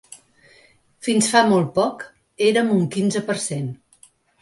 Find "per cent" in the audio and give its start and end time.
3.33-3.73